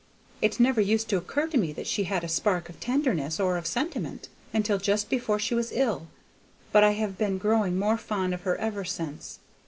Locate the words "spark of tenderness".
2.27-3.39